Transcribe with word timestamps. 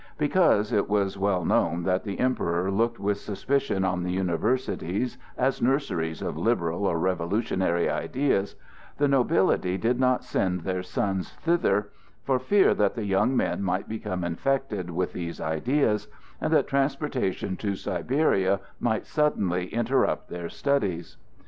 Because 0.17 0.73
it 0.73 0.89
was 0.89 1.15
well 1.15 1.45
known 1.45 1.83
that 1.83 2.03
the 2.03 2.17
Emperor 2.19 2.71
looked 2.71 2.97
with 2.99 3.19
suspicion 3.19 3.85
on 3.85 4.01
the 4.01 4.09
universities 4.09 5.19
as 5.37 5.61
nurseries 5.61 6.23
of 6.23 6.39
liberal 6.39 6.87
or 6.87 6.97
revolutionary 6.97 7.87
ideas, 7.87 8.55
the 8.97 9.07
nobility 9.07 9.77
did 9.77 9.99
not 9.99 10.23
send 10.23 10.61
their 10.61 10.81
sons 10.81 11.33
thither, 11.33 11.91
for 12.23 12.39
fear 12.39 12.73
that 12.73 12.95
the 12.95 13.05
young 13.05 13.37
men 13.37 13.61
might 13.61 13.87
become 13.87 14.23
infected 14.23 14.89
with 14.89 15.13
these 15.13 15.39
ideas, 15.39 16.07
and 16.41 16.51
that 16.51 16.65
transportation 16.67 17.55
to 17.57 17.75
Siberia 17.75 18.59
might 18.79 19.05
suddenly 19.05 19.67
interrupt 19.67 20.29
their 20.31 20.49
studies. 20.49 21.17